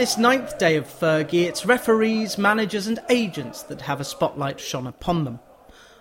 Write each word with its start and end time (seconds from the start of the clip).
this 0.00 0.16
ninth 0.16 0.56
day 0.56 0.76
of 0.76 0.86
Fergie, 0.86 1.44
it's 1.44 1.66
referees, 1.66 2.38
managers, 2.38 2.86
and 2.86 2.98
agents 3.10 3.64
that 3.64 3.82
have 3.82 4.00
a 4.00 4.04
spotlight 4.04 4.58
shone 4.58 4.86
upon 4.86 5.24
them. 5.24 5.38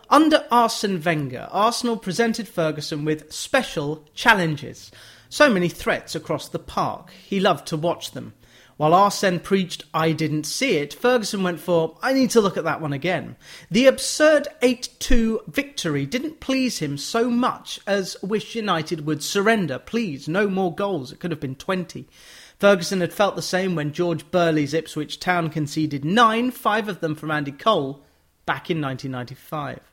Under 0.09 0.45
Arsene 0.49 1.01
Wenger, 1.03 1.49
Arsenal 1.51 1.97
presented 1.97 2.47
Ferguson 2.47 3.03
with 3.03 3.29
special 3.29 4.05
challenges. 4.13 4.89
So 5.27 5.49
many 5.49 5.67
threats 5.67 6.15
across 6.15 6.47
the 6.47 6.59
park. 6.59 7.11
He 7.11 7.41
loved 7.41 7.67
to 7.67 7.75
watch 7.75 8.11
them. 8.11 8.35
While 8.79 8.93
Arsene 8.93 9.41
preached, 9.41 9.83
I 9.93 10.13
didn't 10.13 10.45
see 10.45 10.77
it, 10.77 10.93
Ferguson 10.93 11.43
went 11.43 11.59
for, 11.59 11.97
I 12.01 12.13
need 12.13 12.29
to 12.29 12.39
look 12.39 12.55
at 12.55 12.63
that 12.63 12.79
one 12.79 12.93
again. 12.93 13.35
The 13.69 13.87
absurd 13.87 14.47
8 14.61 14.87
2 14.99 15.41
victory 15.47 16.05
didn't 16.05 16.39
please 16.39 16.79
him 16.79 16.97
so 16.97 17.29
much 17.29 17.81
as 17.85 18.15
wish 18.23 18.55
United 18.55 19.05
would 19.05 19.21
surrender. 19.21 19.79
Please, 19.79 20.29
no 20.29 20.47
more 20.47 20.73
goals. 20.73 21.11
It 21.11 21.19
could 21.19 21.31
have 21.31 21.41
been 21.41 21.55
20. 21.55 22.07
Ferguson 22.57 23.01
had 23.01 23.11
felt 23.11 23.35
the 23.35 23.41
same 23.41 23.75
when 23.75 23.91
George 23.91 24.31
Burley's 24.31 24.73
Ipswich 24.73 25.19
Town 25.19 25.49
conceded 25.49 26.05
nine, 26.05 26.49
five 26.49 26.87
of 26.87 27.01
them 27.01 27.15
from 27.15 27.31
Andy 27.31 27.51
Cole, 27.51 28.05
back 28.45 28.71
in 28.71 28.79
1995. 28.79 29.88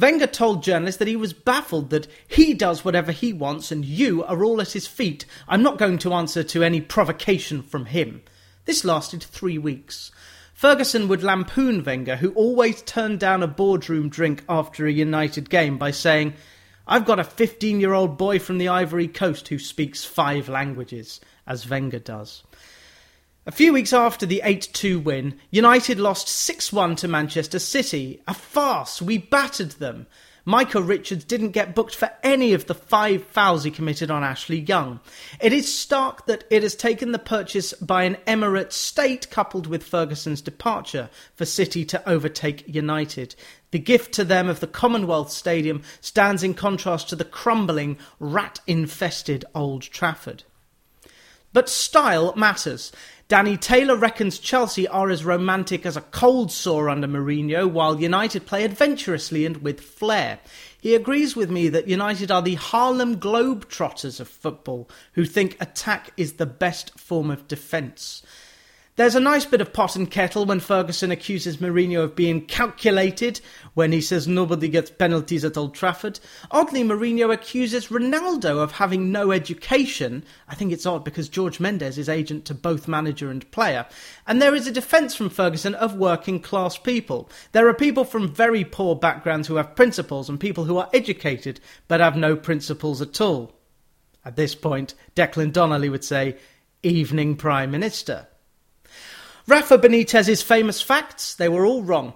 Wenger 0.00 0.26
told 0.26 0.62
journalists 0.62 0.98
that 0.98 1.08
he 1.08 1.16
was 1.16 1.32
baffled 1.32 1.90
that 1.90 2.06
he 2.26 2.54
does 2.54 2.84
whatever 2.84 3.12
he 3.12 3.32
wants 3.32 3.70
and 3.70 3.84
you 3.84 4.24
are 4.24 4.42
all 4.44 4.60
at 4.60 4.72
his 4.72 4.86
feet. 4.86 5.26
I'm 5.46 5.62
not 5.62 5.78
going 5.78 5.98
to 5.98 6.14
answer 6.14 6.42
to 6.42 6.62
any 6.62 6.80
provocation 6.80 7.62
from 7.62 7.86
him. 7.86 8.22
This 8.64 8.84
lasted 8.84 9.22
three 9.22 9.58
weeks. 9.58 10.10
Ferguson 10.54 11.08
would 11.08 11.22
lampoon 11.22 11.82
Wenger, 11.82 12.16
who 12.16 12.32
always 12.32 12.82
turned 12.82 13.18
down 13.18 13.42
a 13.42 13.46
boardroom 13.46 14.08
drink 14.08 14.44
after 14.48 14.86
a 14.86 14.92
United 14.92 15.48
game 15.48 15.78
by 15.78 15.90
saying, 15.90 16.34
I've 16.86 17.06
got 17.06 17.18
a 17.18 17.24
15 17.24 17.80
year 17.80 17.92
old 17.92 18.18
boy 18.18 18.38
from 18.38 18.58
the 18.58 18.68
Ivory 18.68 19.08
Coast 19.08 19.48
who 19.48 19.58
speaks 19.58 20.04
five 20.04 20.48
languages, 20.48 21.20
as 21.46 21.68
Wenger 21.68 21.98
does. 21.98 22.42
A 23.50 23.52
few 23.52 23.72
weeks 23.72 23.92
after 23.92 24.26
the 24.26 24.42
8 24.44 24.68
2 24.72 25.00
win, 25.00 25.34
United 25.50 25.98
lost 25.98 26.28
6 26.28 26.72
1 26.72 26.94
to 26.94 27.08
Manchester 27.08 27.58
City. 27.58 28.22
A 28.28 28.32
farce. 28.32 29.02
We 29.02 29.18
battered 29.18 29.72
them. 29.72 30.06
Michael 30.44 30.84
Richards 30.84 31.24
didn't 31.24 31.50
get 31.50 31.74
booked 31.74 31.96
for 31.96 32.12
any 32.22 32.52
of 32.52 32.66
the 32.66 32.76
five 32.76 33.24
fouls 33.24 33.64
he 33.64 33.72
committed 33.72 34.08
on 34.08 34.22
Ashley 34.22 34.60
Young. 34.60 35.00
It 35.40 35.52
is 35.52 35.76
stark 35.76 36.26
that 36.26 36.44
it 36.48 36.62
has 36.62 36.76
taken 36.76 37.10
the 37.10 37.18
purchase 37.18 37.72
by 37.72 38.04
an 38.04 38.18
Emirate 38.24 38.70
state 38.70 39.28
coupled 39.32 39.66
with 39.66 39.82
Ferguson's 39.82 40.40
departure 40.40 41.10
for 41.34 41.44
City 41.44 41.84
to 41.86 42.08
overtake 42.08 42.72
United. 42.72 43.34
The 43.72 43.80
gift 43.80 44.12
to 44.14 44.24
them 44.24 44.48
of 44.48 44.60
the 44.60 44.68
Commonwealth 44.68 45.32
Stadium 45.32 45.82
stands 46.00 46.44
in 46.44 46.54
contrast 46.54 47.08
to 47.08 47.16
the 47.16 47.24
crumbling, 47.24 47.98
rat 48.20 48.60
infested 48.68 49.44
Old 49.56 49.82
Trafford. 49.82 50.44
But 51.52 51.68
style 51.68 52.32
matters. 52.36 52.92
Danny 53.30 53.56
Taylor 53.56 53.94
reckons 53.94 54.40
Chelsea 54.40 54.88
are 54.88 55.08
as 55.08 55.24
romantic 55.24 55.86
as 55.86 55.96
a 55.96 56.00
cold 56.00 56.50
sore 56.50 56.90
under 56.90 57.06
Mourinho, 57.06 57.70
while 57.70 58.00
United 58.00 58.44
play 58.44 58.64
adventurously 58.64 59.46
and 59.46 59.58
with 59.58 59.80
flair. 59.80 60.40
He 60.80 60.96
agrees 60.96 61.36
with 61.36 61.48
me 61.48 61.68
that 61.68 61.86
United 61.86 62.32
are 62.32 62.42
the 62.42 62.56
Harlem 62.56 63.20
Globetrotters 63.20 64.18
of 64.18 64.26
football, 64.26 64.90
who 65.12 65.24
think 65.24 65.56
attack 65.60 66.10
is 66.16 66.32
the 66.32 66.44
best 66.44 66.98
form 66.98 67.30
of 67.30 67.46
defence. 67.46 68.24
There's 69.00 69.14
a 69.14 69.20
nice 69.20 69.46
bit 69.46 69.62
of 69.62 69.72
pot 69.72 69.96
and 69.96 70.10
kettle 70.10 70.44
when 70.44 70.60
Ferguson 70.60 71.10
accuses 71.10 71.56
Mourinho 71.56 72.04
of 72.04 72.14
being 72.14 72.44
calculated 72.44 73.40
when 73.72 73.92
he 73.92 74.02
says 74.02 74.28
nobody 74.28 74.68
gets 74.68 74.90
penalties 74.90 75.42
at 75.42 75.56
Old 75.56 75.74
Trafford. 75.74 76.20
Oddly, 76.50 76.82
Mourinho 76.82 77.32
accuses 77.32 77.86
Ronaldo 77.86 78.62
of 78.62 78.72
having 78.72 79.10
no 79.10 79.32
education. 79.32 80.22
I 80.48 80.54
think 80.54 80.70
it's 80.70 80.84
odd 80.84 81.02
because 81.02 81.34
Jorge 81.34 81.56
Mendes 81.60 81.96
is 81.96 82.10
agent 82.10 82.44
to 82.44 82.54
both 82.54 82.88
manager 82.88 83.30
and 83.30 83.50
player. 83.50 83.86
And 84.26 84.42
there 84.42 84.54
is 84.54 84.66
a 84.66 84.70
defence 84.70 85.14
from 85.14 85.30
Ferguson 85.30 85.74
of 85.76 85.94
working 85.94 86.38
class 86.38 86.76
people. 86.76 87.30
There 87.52 87.68
are 87.68 87.74
people 87.74 88.04
from 88.04 88.28
very 88.28 88.66
poor 88.66 88.94
backgrounds 88.94 89.48
who 89.48 89.56
have 89.56 89.76
principles 89.76 90.28
and 90.28 90.38
people 90.38 90.64
who 90.64 90.76
are 90.76 90.90
educated 90.92 91.58
but 91.88 92.00
have 92.00 92.16
no 92.16 92.36
principles 92.36 93.00
at 93.00 93.18
all. 93.18 93.54
At 94.26 94.36
this 94.36 94.54
point, 94.54 94.92
Declan 95.16 95.54
Donnelly 95.54 95.88
would 95.88 96.04
say, 96.04 96.36
Evening 96.82 97.36
Prime 97.36 97.70
Minister. 97.70 98.26
Rafa 99.50 99.78
Benitez's 99.78 100.42
famous 100.42 100.80
facts, 100.80 101.34
they 101.34 101.48
were 101.48 101.66
all 101.66 101.82
wrong. 101.82 102.12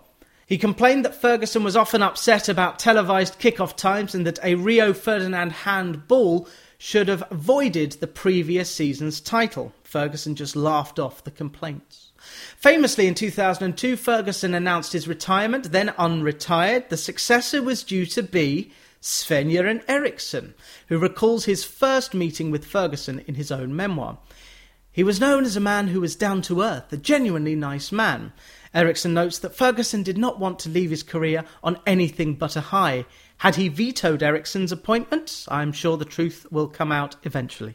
He 0.47 0.57
complained 0.57 1.05
that 1.05 1.21
Ferguson 1.21 1.65
was 1.65 1.77
often 1.77 2.01
upset 2.01 2.49
about 2.49 2.79
televised 2.79 3.41
kickoff 3.41 3.77
times 3.77 4.15
and 4.15 4.25
that 4.25 4.39
a 4.45 4.55
Rio 4.55 4.93
Ferdinand 4.93 5.51
handball 5.51 6.49
should 6.79 7.09
have 7.09 7.29
voided 7.33 7.91
the 7.95 8.07
previous 8.07 8.71
season's 8.71 9.21
title. 9.21 9.73
Ferguson 9.83 10.37
just 10.37 10.55
laughed 10.55 11.01
off 11.01 11.25
the 11.25 11.33
complaints. 11.33 12.13
Famously, 12.57 13.09
in 13.09 13.17
2002, 13.17 13.97
Ferguson 13.97 14.55
announced 14.55 14.93
his 14.93 15.09
retirement, 15.09 15.73
then 15.73 15.89
unretired. 15.99 16.89
The 16.89 16.97
successor 16.97 17.61
was 17.61 17.83
due 17.83 18.07
to 18.07 18.23
be 18.23 18.71
Sven 19.01 19.51
Göran 19.51 19.83
Eriksson, 19.89 20.55
who 20.87 20.99
recalls 20.99 21.47
his 21.47 21.65
first 21.65 22.15
meeting 22.15 22.53
with 22.53 22.65
Ferguson 22.65 23.25
in 23.27 23.35
his 23.35 23.51
own 23.51 23.75
memoir. 23.75 24.19
He 24.95 25.03
was 25.03 25.19
known 25.19 25.45
as 25.45 25.57
a 25.57 25.61
man 25.61 25.89
who 25.89 26.01
was 26.01 26.15
down 26.15 26.41
to 26.43 26.63
earth, 26.63 26.93
a 26.93 26.97
genuinely 26.97 27.57
nice 27.57 27.91
man. 27.91 28.33
Eriksson 28.73 29.13
notes 29.13 29.41
that 29.41 29.57
Ferguson 29.57 30.05
did 30.05 30.17
not 30.17 30.39
want 30.39 30.61
to 30.61 30.69
leave 30.69 30.91
his 30.91 31.03
career 31.03 31.45
on 31.65 31.81
anything 31.85 32.37
but 32.37 32.55
a 32.55 32.61
high. 32.61 33.05
Had 33.39 33.57
he 33.57 33.67
vetoed 33.67 34.23
Eriksson's 34.23 34.71
appointment, 34.71 35.47
I 35.49 35.63
am 35.63 35.73
sure 35.73 35.97
the 35.97 36.05
truth 36.05 36.47
will 36.49 36.69
come 36.69 36.93
out 36.93 37.17
eventually. 37.25 37.75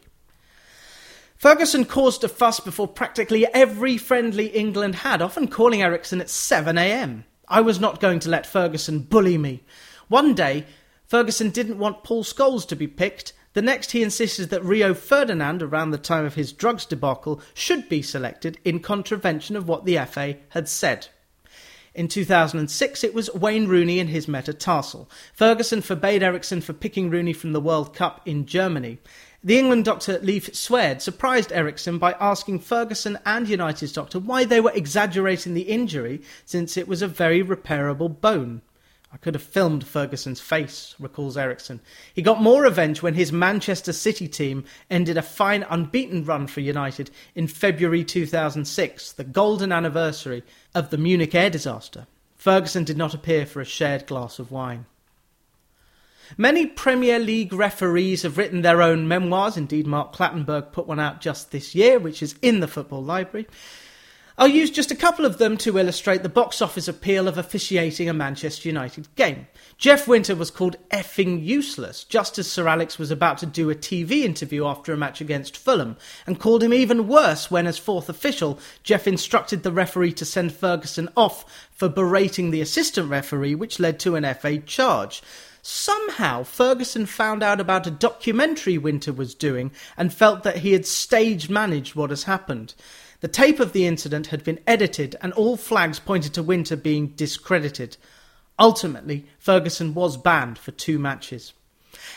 Ferguson 1.36 1.84
caused 1.84 2.24
a 2.24 2.28
fuss 2.28 2.58
before 2.58 2.88
practically 2.88 3.46
every 3.48 3.98
friendly 3.98 4.46
England 4.46 4.94
had, 4.94 5.20
often 5.20 5.46
calling 5.46 5.82
Eriksson 5.82 6.22
at 6.22 6.28
7am. 6.28 7.24
I 7.46 7.60
was 7.60 7.78
not 7.78 8.00
going 8.00 8.20
to 8.20 8.30
let 8.30 8.46
Ferguson 8.46 9.00
bully 9.00 9.36
me. 9.36 9.62
One 10.08 10.32
day, 10.32 10.64
Ferguson 11.06 11.50
didn't 11.50 11.78
want 11.78 12.02
Paul 12.02 12.24
Scholes 12.24 12.66
to 12.68 12.76
be 12.76 12.86
picked, 12.86 13.34
the 13.52 13.62
next, 13.62 13.90
he 13.90 14.02
insisted 14.02 14.50
that 14.50 14.64
Rio 14.64 14.94
Ferdinand, 14.94 15.62
around 15.62 15.90
the 15.90 15.98
time 15.98 16.24
of 16.24 16.34
his 16.34 16.52
drugs 16.52 16.84
debacle, 16.84 17.40
should 17.52 17.88
be 17.88 18.00
selected 18.00 18.58
in 18.64 18.80
contravention 18.80 19.56
of 19.56 19.66
what 19.66 19.84
the 19.84 19.98
FA 20.06 20.36
had 20.50 20.68
said. 20.68 21.08
In 21.92 22.06
2006, 22.06 23.02
it 23.02 23.12
was 23.12 23.34
Wayne 23.34 23.66
Rooney 23.66 23.98
and 23.98 24.08
his 24.08 24.28
metatarsal. 24.28 25.10
Ferguson 25.34 25.82
forbade 25.82 26.22
Eriksson 26.22 26.60
for 26.60 26.72
picking 26.72 27.10
Rooney 27.10 27.32
from 27.32 27.52
the 27.52 27.60
World 27.60 27.92
Cup 27.92 28.20
in 28.24 28.46
Germany. 28.46 28.98
The 29.42 29.58
England 29.58 29.86
doctor 29.86 30.20
Leif 30.20 30.52
Swärd 30.52 31.00
surprised 31.00 31.50
Eriksson 31.50 31.98
by 31.98 32.12
asking 32.20 32.60
Ferguson 32.60 33.18
and 33.26 33.48
United's 33.48 33.92
doctor 33.92 34.20
why 34.20 34.44
they 34.44 34.60
were 34.60 34.70
exaggerating 34.72 35.54
the 35.54 35.62
injury 35.62 36.22
since 36.44 36.76
it 36.76 36.86
was 36.86 37.02
a 37.02 37.08
very 37.08 37.42
repairable 37.42 38.20
bone. 38.20 38.62
I 39.12 39.16
could 39.16 39.34
have 39.34 39.42
filmed 39.42 39.84
Ferguson's 39.84 40.40
face, 40.40 40.94
recalls 41.00 41.36
Eriksson. 41.36 41.80
He 42.14 42.22
got 42.22 42.40
more 42.40 42.62
revenge 42.62 43.02
when 43.02 43.14
his 43.14 43.32
Manchester 43.32 43.92
City 43.92 44.28
team 44.28 44.64
ended 44.88 45.16
a 45.16 45.22
fine 45.22 45.64
unbeaten 45.68 46.24
run 46.24 46.46
for 46.46 46.60
United 46.60 47.10
in 47.34 47.48
February 47.48 48.04
2006, 48.04 49.12
the 49.12 49.24
golden 49.24 49.72
anniversary 49.72 50.44
of 50.74 50.90
the 50.90 50.98
Munich 50.98 51.34
air 51.34 51.50
disaster. 51.50 52.06
Ferguson 52.36 52.84
did 52.84 52.96
not 52.96 53.12
appear 53.12 53.46
for 53.46 53.60
a 53.60 53.64
shared 53.64 54.06
glass 54.06 54.38
of 54.38 54.52
wine. 54.52 54.86
Many 56.38 56.66
Premier 56.66 57.18
League 57.18 57.52
referees 57.52 58.22
have 58.22 58.38
written 58.38 58.62
their 58.62 58.80
own 58.80 59.08
memoirs. 59.08 59.56
Indeed, 59.56 59.86
Mark 59.88 60.14
Clattenburg 60.14 60.70
put 60.70 60.86
one 60.86 61.00
out 61.00 61.20
just 61.20 61.50
this 61.50 61.74
year, 61.74 61.98
which 61.98 62.22
is 62.22 62.36
in 62.40 62.60
the 62.60 62.68
Football 62.68 63.02
Library. 63.02 63.48
I'll 64.40 64.48
use 64.48 64.70
just 64.70 64.90
a 64.90 64.96
couple 64.96 65.26
of 65.26 65.36
them 65.36 65.58
to 65.58 65.76
illustrate 65.76 66.22
the 66.22 66.30
box 66.30 66.62
office 66.62 66.88
appeal 66.88 67.28
of 67.28 67.36
officiating 67.36 68.08
a 68.08 68.14
Manchester 68.14 68.70
United 68.70 69.14
game. 69.14 69.48
Jeff 69.76 70.08
Winter 70.08 70.34
was 70.34 70.50
called 70.50 70.78
effing 70.88 71.44
useless, 71.44 72.04
just 72.04 72.38
as 72.38 72.50
Sir 72.50 72.66
Alex 72.66 72.98
was 72.98 73.10
about 73.10 73.36
to 73.36 73.46
do 73.46 73.68
a 73.68 73.74
TV 73.74 74.22
interview 74.22 74.64
after 74.64 74.94
a 74.94 74.96
match 74.96 75.20
against 75.20 75.58
Fulham, 75.58 75.98
and 76.26 76.40
called 76.40 76.62
him 76.62 76.72
even 76.72 77.06
worse 77.06 77.50
when, 77.50 77.66
as 77.66 77.76
fourth 77.76 78.08
official, 78.08 78.58
Jeff 78.82 79.06
instructed 79.06 79.62
the 79.62 79.70
referee 79.70 80.14
to 80.14 80.24
send 80.24 80.54
Ferguson 80.54 81.10
off 81.18 81.68
for 81.70 81.90
berating 81.90 82.50
the 82.50 82.62
assistant 82.62 83.10
referee, 83.10 83.54
which 83.54 83.78
led 83.78 84.00
to 84.00 84.16
an 84.16 84.24
FA 84.36 84.56
charge. 84.56 85.20
Somehow, 85.60 86.44
Ferguson 86.44 87.04
found 87.04 87.42
out 87.42 87.60
about 87.60 87.86
a 87.86 87.90
documentary 87.90 88.78
Winter 88.78 89.12
was 89.12 89.34
doing 89.34 89.70
and 89.98 90.14
felt 90.14 90.44
that 90.44 90.60
he 90.60 90.72
had 90.72 90.86
stage 90.86 91.50
managed 91.50 91.94
what 91.94 92.08
has 92.08 92.22
happened. 92.22 92.72
The 93.20 93.28
tape 93.28 93.60
of 93.60 93.72
the 93.72 93.86
incident 93.86 94.28
had 94.28 94.42
been 94.44 94.60
edited, 94.66 95.16
and 95.20 95.32
all 95.34 95.56
flags 95.56 95.98
pointed 95.98 96.34
to 96.34 96.42
Winter 96.42 96.76
being 96.76 97.08
discredited. 97.08 97.96
Ultimately, 98.58 99.26
Ferguson 99.38 99.94
was 99.94 100.16
banned 100.16 100.58
for 100.58 100.70
two 100.70 100.98
matches. 100.98 101.52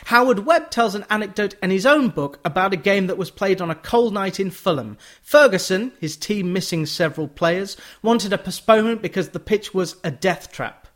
Howard 0.06 0.40
Webb 0.40 0.70
tells 0.70 0.96
an 0.96 1.06
anecdote 1.10 1.56
in 1.62 1.72
his 1.72 1.86
own 1.86 2.10
book 2.10 2.40
about 2.46 2.74
a 2.74 2.78
game 2.78 3.08
that 3.08 3.18
was 3.18 3.32
played 3.32 3.62
on 3.62 3.70
a 3.70 3.76
cold 3.76 4.14
night 4.14 4.40
in 4.40 4.50
Fulham. 4.50 4.98
Ferguson, 5.22 5.92
his 6.00 6.16
team 6.16 6.54
missing 6.54 6.86
several 6.86 7.28
players, 7.28 7.76
wanted 8.02 8.32
a 8.32 8.38
postponement 8.38 9.02
because 9.02 9.30
the 9.30 9.40
pitch 9.40 9.74
was 9.74 9.98
a 10.04 10.12
death 10.12 10.52
trap. 10.52 10.88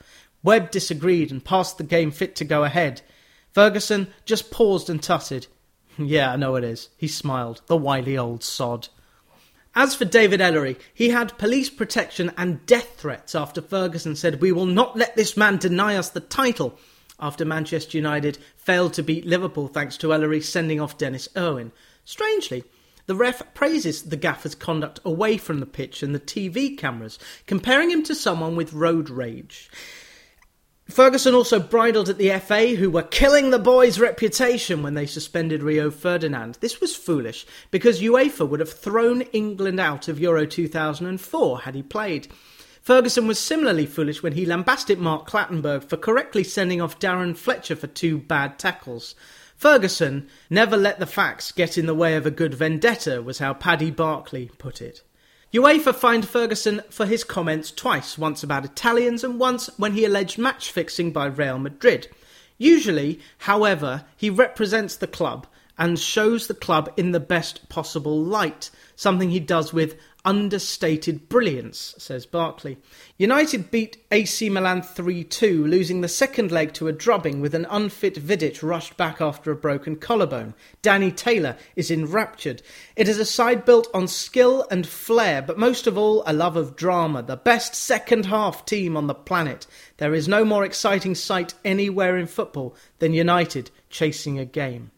Webb 0.43 0.71
disagreed 0.71 1.31
and 1.31 1.43
passed 1.43 1.77
the 1.77 1.83
game 1.83 2.11
fit 2.11 2.35
to 2.37 2.45
go 2.45 2.63
ahead. 2.63 3.01
Ferguson 3.51 4.07
just 4.25 4.51
paused 4.51 4.89
and 4.89 5.01
tutted. 5.01 5.47
Yeah, 5.99 6.31
I 6.31 6.35
know 6.35 6.55
it 6.55 6.63
is. 6.63 6.89
He 6.95 7.07
smiled, 7.07 7.63
the 7.65 7.75
wily 7.75 8.15
old 8.19 8.43
sod. 8.43 8.87
As 9.79 9.93
for 9.93 10.05
David 10.05 10.41
Ellery, 10.41 10.75
he 10.91 11.09
had 11.09 11.37
police 11.37 11.69
protection 11.69 12.31
and 12.35 12.65
death 12.65 12.95
threats 12.97 13.35
after 13.35 13.61
Ferguson 13.61 14.15
said, 14.15 14.41
We 14.41 14.51
will 14.51 14.65
not 14.65 14.97
let 14.97 15.15
this 15.15 15.37
man 15.37 15.57
deny 15.57 15.95
us 15.95 16.09
the 16.09 16.19
title, 16.19 16.79
after 17.19 17.45
Manchester 17.45 17.95
United 17.95 18.39
failed 18.55 18.93
to 18.93 19.03
beat 19.03 19.27
Liverpool 19.27 19.67
thanks 19.67 19.95
to 19.97 20.11
Ellery 20.11 20.41
sending 20.41 20.81
off 20.81 20.97
Denis 20.97 21.29
Irwin. 21.37 21.71
Strangely, 22.05 22.63
the 23.05 23.13
ref 23.13 23.53
praises 23.53 24.01
the 24.01 24.17
gaffer's 24.17 24.55
conduct 24.55 24.99
away 25.05 25.37
from 25.37 25.59
the 25.59 25.67
pitch 25.67 26.01
and 26.01 26.15
the 26.15 26.19
TV 26.19 26.75
cameras, 26.75 27.19
comparing 27.45 27.91
him 27.91 28.01
to 28.01 28.15
someone 28.15 28.55
with 28.55 28.73
road 28.73 29.11
rage. 29.11 29.69
Ferguson 30.89 31.35
also 31.35 31.59
bridled 31.59 32.07
at 32.07 32.17
the 32.17 32.31
FA, 32.39 32.75
who 32.75 32.89
were 32.89 33.03
killing 33.03 33.49
the 33.49 33.59
boy's 33.59 33.99
reputation 33.99 34.81
when 34.81 34.93
they 34.93 35.05
suspended 35.05 35.61
Rio 35.61 35.91
Ferdinand. 35.91 36.57
This 36.61 36.79
was 36.79 36.95
foolish, 36.95 37.45
because 37.71 38.01
UEFA 38.01 38.47
would 38.47 38.61
have 38.61 38.71
thrown 38.71 39.21
England 39.33 39.81
out 39.81 40.07
of 40.07 40.19
Euro 40.19 40.45
2004 40.45 41.59
had 41.59 41.75
he 41.75 41.83
played. 41.83 42.29
Ferguson 42.81 43.27
was 43.27 43.37
similarly 43.37 43.85
foolish 43.85 44.23
when 44.23 44.31
he 44.31 44.45
lambasted 44.45 44.97
Mark 44.97 45.29
Clattenburg 45.29 45.83
for 45.83 45.97
correctly 45.97 46.45
sending 46.45 46.81
off 46.81 46.99
Darren 46.99 47.35
Fletcher 47.35 47.75
for 47.75 47.87
two 47.87 48.17
bad 48.17 48.57
tackles. 48.57 49.13
Ferguson 49.57 50.29
never 50.49 50.77
let 50.77 50.99
the 50.99 51.05
facts 51.05 51.51
get 51.51 51.77
in 51.77 51.85
the 51.85 51.93
way 51.93 52.15
of 52.15 52.25
a 52.25 52.31
good 52.31 52.53
vendetta, 52.53 53.21
was 53.21 53.39
how 53.39 53.53
Paddy 53.53 53.91
Barclay 53.91 54.45
put 54.57 54.81
it. 54.81 55.03
UEFA 55.57 55.95
fined 55.95 56.27
Ferguson 56.27 56.83
for 56.91 57.07
his 57.07 57.23
comments 57.23 57.71
twice, 57.71 58.15
once 58.15 58.43
about 58.43 58.63
Italians 58.63 59.23
and 59.23 59.39
once 59.39 59.71
when 59.77 59.93
he 59.93 60.05
alleged 60.05 60.37
match 60.37 60.71
fixing 60.71 61.11
by 61.11 61.25
Real 61.25 61.57
Madrid. 61.57 62.07
Usually, 62.59 63.19
however, 63.39 64.05
he 64.15 64.29
represents 64.29 64.95
the 64.95 65.07
club 65.07 65.47
and 65.75 65.97
shows 65.97 66.45
the 66.45 66.53
club 66.53 66.93
in 66.95 67.11
the 67.11 67.19
best 67.19 67.69
possible 67.69 68.23
light, 68.23 68.69
something 68.95 69.31
he 69.31 69.39
does 69.39 69.73
with 69.73 69.95
understated 70.27 71.29
brilliance, 71.29 71.95
says 71.97 72.25
Barclay. 72.25 72.75
United 73.17 73.71
beat 73.71 74.05
AC 74.11 74.49
Milan 74.49 74.81
3 74.81 75.23
2, 75.23 75.65
losing 75.65 76.01
the 76.01 76.09
second 76.09 76.51
leg 76.51 76.73
to 76.73 76.89
a 76.89 76.91
drubbing 76.91 77.39
with 77.39 77.55
an 77.55 77.65
unfit 77.69 78.15
Vidic 78.15 78.61
rushed 78.61 78.97
back 78.97 79.21
after 79.21 79.51
a 79.51 79.55
broken 79.55 79.95
collarbone. 79.95 80.53
Danny 80.81 81.13
Taylor 81.13 81.55
is 81.77 81.89
enraptured. 81.89 82.61
It 82.97 83.07
is 83.07 83.17
a 83.17 83.25
side 83.25 83.63
built 83.63 83.87
on 83.93 84.09
skill 84.09 84.67
and 84.69 84.85
flair, 84.85 85.41
but 85.41 85.57
most 85.57 85.87
of 85.87 85.97
all, 85.97 86.23
a 86.27 86.33
love 86.33 86.57
of 86.57 86.75
drama. 86.75 87.23
The 87.23 87.37
best 87.37 87.73
second 87.73 88.25
half 88.25 88.65
team 88.65 88.97
on 88.97 89.07
the 89.07 89.15
planet. 89.15 89.65
There 89.95 90.13
is 90.13 90.27
no 90.27 90.43
more 90.43 90.65
exciting 90.65 91.15
sight 91.15 91.53
anywhere 91.63 92.17
in 92.17 92.27
football 92.27 92.75
than 92.99 93.13
United 93.13 93.71
chasing 93.89 94.37
a 94.37 94.45
game. 94.45 94.91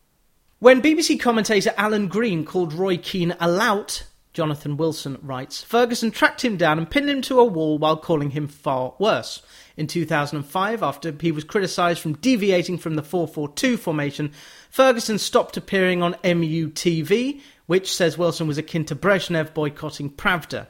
When 0.58 0.82
BBC 0.82 1.20
commentator 1.20 1.72
Alan 1.78 2.08
Green 2.08 2.46
called 2.46 2.74
Roy 2.74 2.98
Keane 2.98 3.36
a 3.40 3.48
lout, 3.48 4.06
Jonathan 4.40 4.78
Wilson 4.78 5.18
writes 5.22 5.62
Ferguson 5.64 6.12
tracked 6.12 6.46
him 6.46 6.56
down 6.56 6.78
and 6.78 6.90
pinned 6.90 7.10
him 7.10 7.22
to 7.24 7.42
a 7.42 7.44
wall 7.44 7.78
while 7.78 7.98
calling 7.98 8.30
him 8.30 8.48
far 8.48 8.94
worse. 8.98 9.42
In 9.76 9.86
2005, 9.86 10.82
after 10.82 11.14
he 11.20 11.34
was 11.34 11.44
criticised 11.44 12.00
from 12.00 12.14
deviating 12.14 12.78
from 12.78 12.96
the 12.96 13.04
4 13.04 13.28
4 13.28 13.50
2 13.50 13.76
formation, 13.76 14.32
Ferguson 14.70 15.18
stopped 15.18 15.58
appearing 15.58 16.02
on 16.02 16.14
MUTV, 16.24 17.42
which, 17.66 17.94
says 17.94 18.18
Wilson, 18.18 18.48
was 18.48 18.58
akin 18.58 18.86
to 18.86 18.96
Brezhnev 18.96 19.54
boycotting 19.54 20.10
Pravda. 20.12 20.68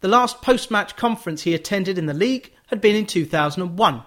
The 0.00 0.08
last 0.08 0.42
post 0.42 0.70
match 0.70 0.94
conference 0.96 1.40
he 1.40 1.54
attended 1.54 1.96
in 1.96 2.04
the 2.04 2.12
league 2.12 2.52
had 2.66 2.82
been 2.82 2.96
in 2.96 3.06
2001. 3.06 4.02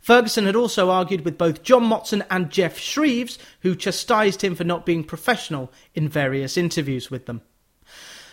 Ferguson 0.00 0.46
had 0.46 0.54
also 0.54 0.88
argued 0.88 1.24
with 1.24 1.36
both 1.36 1.64
John 1.64 1.82
Motson 1.82 2.24
and 2.30 2.48
Geoff 2.48 2.78
Shreeves, 2.78 3.38
who 3.62 3.74
chastised 3.74 4.42
him 4.42 4.54
for 4.54 4.62
not 4.62 4.86
being 4.86 5.02
professional 5.02 5.72
in 5.96 6.08
various 6.08 6.56
interviews 6.56 7.10
with 7.10 7.26
them. 7.26 7.42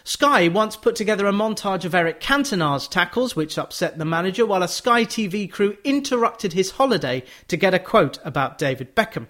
Sky 0.03 0.47
once 0.47 0.75
put 0.75 0.95
together 0.95 1.27
a 1.27 1.31
montage 1.31 1.83
of 1.83 1.93
Eric 1.93 2.19
Cantona's 2.21 2.87
tackles, 2.87 3.35
which 3.35 3.57
upset 3.57 3.97
the 3.97 4.05
manager, 4.05 4.45
while 4.45 4.63
a 4.63 4.67
Sky 4.67 5.03
TV 5.03 5.51
crew 5.51 5.77
interrupted 5.83 6.53
his 6.53 6.71
holiday 6.71 7.23
to 7.47 7.57
get 7.57 7.73
a 7.73 7.79
quote 7.79 8.17
about 8.23 8.57
David 8.57 8.95
Beckham. 8.95 9.27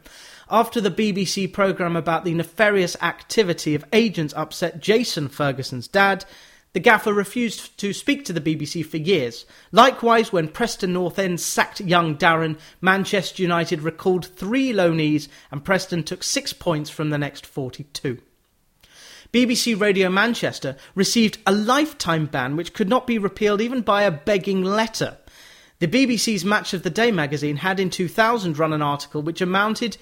After 0.49 0.79
the 0.79 0.91
BBC 0.91 1.51
programme 1.51 1.95
about 1.95 2.25
the 2.25 2.33
nefarious 2.33 2.95
activity 3.01 3.75
of 3.75 3.85
agents 3.93 4.33
upset 4.35 4.79
Jason 4.79 5.27
Ferguson's 5.27 5.87
dad, 5.87 6.25
the 6.73 6.79
gaffer 6.79 7.13
refused 7.13 7.77
to 7.79 7.93
speak 7.93 8.25
to 8.25 8.33
the 8.33 8.41
BBC 8.41 8.85
for 8.85 8.97
years. 8.97 9.45
Likewise, 9.71 10.31
when 10.31 10.47
Preston 10.47 10.93
North 10.93 11.17
End 11.17 11.39
sacked 11.39 11.81
young 11.81 12.15
Darren, 12.15 12.59
Manchester 12.79 13.41
United 13.41 13.81
recalled 13.81 14.27
three 14.27 14.71
loanees 14.71 15.27
and 15.51 15.65
Preston 15.65 16.03
took 16.03 16.23
six 16.23 16.53
points 16.53 16.89
from 16.89 17.09
the 17.09 17.17
next 17.17 17.45
42. 17.45 18.19
BBC 19.31 19.79
Radio 19.79 20.09
Manchester 20.09 20.75
received 20.95 21.37
a 21.45 21.51
lifetime 21.51 22.25
ban 22.25 22.55
which 22.55 22.73
could 22.73 22.89
not 22.89 23.05
be 23.05 23.19
repealed 23.19 23.61
even 23.61 23.81
by 23.81 24.01
a 24.01 24.09
begging 24.09 24.63
letter. 24.63 25.17
The 25.77 25.87
BBC's 25.87 26.43
Match 26.43 26.73
of 26.73 26.81
the 26.81 26.89
Day 26.89 27.11
magazine 27.11 27.57
had 27.57 27.79
in 27.79 27.91
2000 27.91 28.57
run 28.57 28.73
an 28.73 28.81
article 28.81 29.21
which 29.21 29.39
amounted 29.39 29.97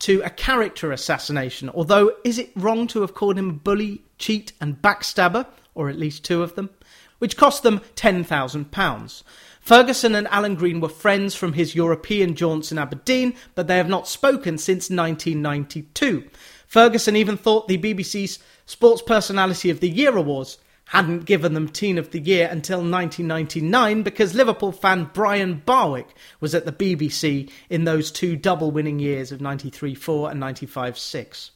to 0.00 0.22
a 0.22 0.30
character 0.30 0.92
assassination, 0.92 1.68
although 1.68 2.12
is 2.24 2.38
it 2.38 2.52
wrong 2.56 2.86
to 2.86 3.02
have 3.02 3.12
called 3.12 3.36
him 3.36 3.50
a 3.50 3.52
bully, 3.52 4.02
cheat, 4.16 4.54
and 4.62 4.80
backstabber, 4.80 5.46
or 5.74 5.90
at 5.90 5.98
least 5.98 6.24
two 6.24 6.42
of 6.42 6.54
them, 6.54 6.70
which 7.18 7.36
cost 7.36 7.62
them 7.62 7.82
£10,000. 7.96 9.22
Ferguson 9.60 10.14
and 10.14 10.26
Alan 10.28 10.54
Green 10.54 10.80
were 10.80 10.88
friends 10.88 11.34
from 11.34 11.52
his 11.52 11.74
European 11.74 12.34
jaunts 12.34 12.72
in 12.72 12.78
Aberdeen, 12.78 13.34
but 13.54 13.66
they 13.66 13.76
have 13.76 13.90
not 13.90 14.08
spoken 14.08 14.56
since 14.56 14.88
1992. 14.88 16.24
Ferguson 16.70 17.16
even 17.16 17.36
thought 17.36 17.66
the 17.66 17.76
BBC's 17.76 18.38
Sports 18.64 19.02
Personality 19.02 19.70
of 19.70 19.80
the 19.80 19.90
Year 19.90 20.16
awards 20.16 20.56
hadn't 20.84 21.24
given 21.24 21.52
them 21.52 21.68
Teen 21.68 21.98
of 21.98 22.12
the 22.12 22.20
Year 22.20 22.48
until 22.48 22.78
1999 22.78 24.04
because 24.04 24.36
Liverpool 24.36 24.70
fan 24.70 25.10
Brian 25.12 25.62
Barwick 25.66 26.14
was 26.38 26.54
at 26.54 26.66
the 26.66 26.72
BBC 26.72 27.50
in 27.68 27.82
those 27.82 28.12
two 28.12 28.36
double 28.36 28.70
winning 28.70 29.00
years 29.00 29.32
of 29.32 29.40
93 29.40 29.96
4 29.96 30.30
and 30.30 30.38
95 30.38 30.96
6. 30.96 31.50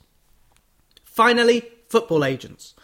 Finally, 1.05 1.63
football 1.89 2.25
agents. 2.25 2.75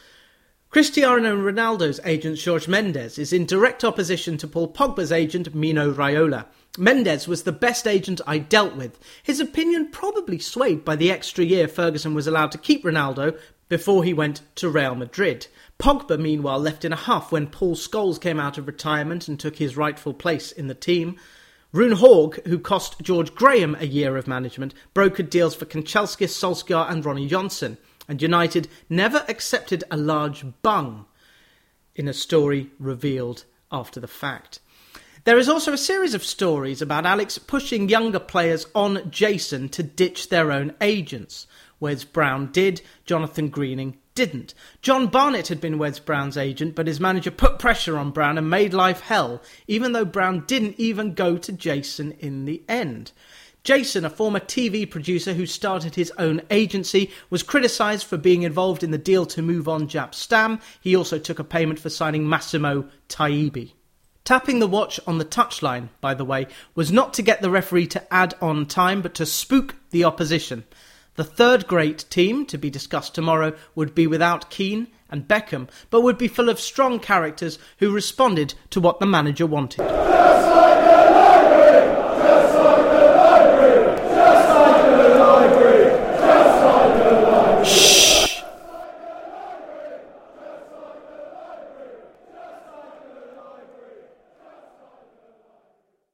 Cristiano 0.70 1.34
Ronaldo's 1.34 1.98
agent 2.04 2.40
Jorge 2.40 2.70
Mendes 2.70 3.18
is 3.18 3.32
in 3.32 3.44
direct 3.44 3.82
opposition 3.82 4.36
to 4.38 4.46
Paul 4.46 4.72
Pogba's 4.72 5.10
agent 5.10 5.52
Mino 5.52 5.92
Raiola. 5.92 6.46
Mendes 6.78 7.26
was 7.26 7.42
the 7.42 7.52
best 7.52 7.86
agent 7.86 8.20
I 8.26 8.38
dealt 8.38 8.76
with. 8.76 8.98
His 9.22 9.40
opinion 9.40 9.88
probably 9.90 10.38
swayed 10.38 10.84
by 10.84 10.96
the 10.96 11.10
extra 11.10 11.44
year 11.44 11.66
Ferguson 11.66 12.14
was 12.14 12.26
allowed 12.26 12.52
to 12.52 12.58
keep 12.58 12.84
Ronaldo 12.84 13.38
before 13.68 14.04
he 14.04 14.12
went 14.12 14.42
to 14.56 14.68
Real 14.68 14.94
Madrid. 14.94 15.48
Pogba, 15.78 16.18
meanwhile, 16.18 16.58
left 16.58 16.84
in 16.84 16.92
a 16.92 16.96
huff 16.96 17.32
when 17.32 17.48
Paul 17.48 17.74
Scholes 17.74 18.20
came 18.20 18.38
out 18.38 18.56
of 18.56 18.66
retirement 18.66 19.26
and 19.26 19.38
took 19.38 19.56
his 19.56 19.76
rightful 19.76 20.14
place 20.14 20.52
in 20.52 20.68
the 20.68 20.74
team. 20.74 21.16
Rune 21.72 21.96
Hauge, 21.96 22.44
who 22.46 22.58
cost 22.58 23.00
George 23.00 23.34
Graham 23.34 23.76
a 23.78 23.86
year 23.86 24.16
of 24.16 24.26
management, 24.26 24.74
brokered 24.94 25.30
deals 25.30 25.54
for 25.54 25.66
Kanchelskis, 25.66 26.30
Solskjaer, 26.30 26.90
and 26.90 27.04
Ronny 27.04 27.28
Johnsen, 27.28 27.78
and 28.08 28.20
United 28.20 28.68
never 28.88 29.24
accepted 29.28 29.84
a 29.90 29.96
large 29.96 30.44
bung 30.62 31.06
in 31.94 32.08
a 32.08 32.12
story 32.12 32.70
revealed 32.78 33.44
after 33.70 34.00
the 34.00 34.08
fact. 34.08 34.58
There 35.24 35.36
is 35.36 35.50
also 35.50 35.74
a 35.74 35.78
series 35.78 36.14
of 36.14 36.24
stories 36.24 36.80
about 36.80 37.04
Alex 37.04 37.36
pushing 37.36 37.90
younger 37.90 38.18
players 38.18 38.66
on 38.74 39.10
Jason 39.10 39.68
to 39.70 39.82
ditch 39.82 40.30
their 40.30 40.50
own 40.50 40.72
agents. 40.80 41.46
Wes 41.78 42.04
Brown 42.04 42.50
did, 42.52 42.80
Jonathan 43.04 43.50
Greening 43.50 43.98
didn't. 44.14 44.54
John 44.80 45.08
Barnett 45.08 45.48
had 45.48 45.60
been 45.60 45.76
Wes 45.76 45.98
Brown's 45.98 46.38
agent, 46.38 46.74
but 46.74 46.86
his 46.86 47.00
manager 47.00 47.30
put 47.30 47.58
pressure 47.58 47.98
on 47.98 48.12
Brown 48.12 48.38
and 48.38 48.48
made 48.48 48.72
life 48.72 49.00
hell, 49.00 49.42
even 49.68 49.92
though 49.92 50.06
Brown 50.06 50.44
didn't 50.46 50.76
even 50.78 51.12
go 51.12 51.36
to 51.36 51.52
Jason 51.52 52.12
in 52.12 52.46
the 52.46 52.62
end. 52.66 53.12
Jason, 53.62 54.06
a 54.06 54.10
former 54.10 54.40
TV 54.40 54.90
producer 54.90 55.34
who 55.34 55.44
started 55.44 55.96
his 55.96 56.10
own 56.16 56.40
agency, 56.50 57.10
was 57.28 57.42
criticised 57.42 58.06
for 58.06 58.16
being 58.16 58.42
involved 58.42 58.82
in 58.82 58.90
the 58.90 58.96
deal 58.96 59.26
to 59.26 59.42
move 59.42 59.68
on 59.68 59.86
Jaap 59.86 60.14
Stam. 60.14 60.60
He 60.80 60.96
also 60.96 61.18
took 61.18 61.38
a 61.38 61.44
payment 61.44 61.78
for 61.78 61.90
signing 61.90 62.26
Massimo 62.26 62.88
Taibi. 63.10 63.72
Tapping 64.30 64.60
the 64.60 64.68
watch 64.68 65.00
on 65.08 65.18
the 65.18 65.24
touchline, 65.24 65.88
by 66.00 66.14
the 66.14 66.24
way, 66.24 66.46
was 66.76 66.92
not 66.92 67.12
to 67.14 67.20
get 67.20 67.42
the 67.42 67.50
referee 67.50 67.88
to 67.88 68.14
add 68.14 68.34
on 68.40 68.64
time, 68.64 69.02
but 69.02 69.12
to 69.14 69.26
spook 69.26 69.74
the 69.90 70.04
opposition. 70.04 70.62
The 71.16 71.24
third 71.24 71.66
great 71.66 72.04
team, 72.10 72.46
to 72.46 72.56
be 72.56 72.70
discussed 72.70 73.12
tomorrow, 73.12 73.56
would 73.74 73.92
be 73.92 74.06
without 74.06 74.48
Keane 74.48 74.86
and 75.10 75.26
Beckham, 75.26 75.68
but 75.90 76.02
would 76.02 76.16
be 76.16 76.28
full 76.28 76.48
of 76.48 76.60
strong 76.60 77.00
characters 77.00 77.58
who 77.78 77.90
responded 77.90 78.54
to 78.70 78.80
what 78.80 79.00
the 79.00 79.04
manager 79.04 79.46
wanted. 79.46 79.80